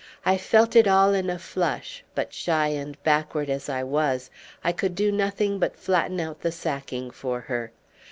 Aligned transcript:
I 0.25 0.35
felt 0.35 0.75
it 0.75 0.87
all 0.87 1.13
in 1.13 1.29
a 1.29 1.37
flush, 1.37 2.03
but 2.15 2.33
shy 2.33 2.69
and 2.69 2.97
backward 3.03 3.51
as 3.51 3.69
I 3.69 3.83
was, 3.83 4.31
I 4.63 4.71
could 4.71 4.95
do 4.95 5.11
nothing 5.11 5.59
but 5.59 5.75
flatten 5.77 6.19
out 6.19 6.41
the 6.41 6.51
sacking 6.51 7.11
for 7.11 7.41
her. 7.41 7.71